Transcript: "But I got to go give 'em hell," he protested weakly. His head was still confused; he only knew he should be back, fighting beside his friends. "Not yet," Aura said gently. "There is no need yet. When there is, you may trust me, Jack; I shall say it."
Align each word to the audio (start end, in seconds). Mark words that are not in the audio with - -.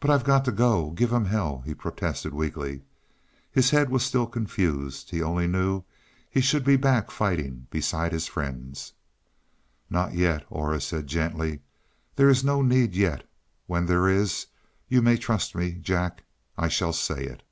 "But 0.00 0.10
I 0.10 0.22
got 0.22 0.44
to 0.44 0.52
go 0.52 0.90
give 0.90 1.10
'em 1.14 1.24
hell," 1.24 1.62
he 1.64 1.72
protested 1.74 2.34
weakly. 2.34 2.82
His 3.50 3.70
head 3.70 3.88
was 3.88 4.04
still 4.04 4.26
confused; 4.26 5.08
he 5.08 5.22
only 5.22 5.46
knew 5.46 5.82
he 6.30 6.42
should 6.42 6.62
be 6.62 6.76
back, 6.76 7.10
fighting 7.10 7.66
beside 7.70 8.12
his 8.12 8.26
friends. 8.26 8.92
"Not 9.88 10.12
yet," 10.12 10.44
Aura 10.50 10.78
said 10.78 11.06
gently. 11.06 11.60
"There 12.16 12.28
is 12.28 12.44
no 12.44 12.60
need 12.60 12.94
yet. 12.94 13.26
When 13.66 13.86
there 13.86 14.10
is, 14.10 14.44
you 14.88 15.00
may 15.00 15.16
trust 15.16 15.54
me, 15.54 15.72
Jack; 15.72 16.24
I 16.58 16.68
shall 16.68 16.92
say 16.92 17.24
it." 17.24 17.42